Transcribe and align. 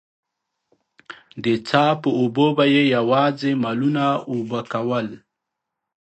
د 1.43 1.45
څاه 1.67 1.93
په 2.01 2.09
اوبو 2.19 2.45
به 2.57 2.65
يې 2.73 2.83
يواځې 2.97 3.51
مالونه 3.63 4.05
اوبه 4.31 4.59
کول. 4.71 5.07